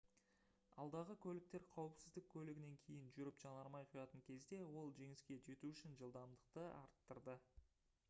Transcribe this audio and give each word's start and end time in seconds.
алдағы 0.83 1.15
көліктер 1.25 1.65
қауіпсіздік 1.75 2.31
көлігінен 2.31 2.73
кейін 2.87 3.13
жүріп 3.19 3.39
жанармай 3.45 3.87
құятын 3.93 4.27
кезде 4.33 4.65
ол 4.83 4.93
жеңіске 5.03 5.41
жету 5.49 5.75
үшін 5.77 5.99
жылдамдықты 6.05 6.69
арттырды 6.85 7.43